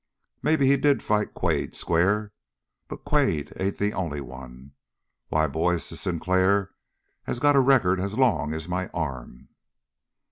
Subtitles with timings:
[0.41, 2.31] Maybe he did fight Quade square,
[2.87, 4.71] but Quade ain't the only one.
[5.29, 6.71] Why, boys, this Sinclair
[7.25, 9.49] has got a record as long as my arm."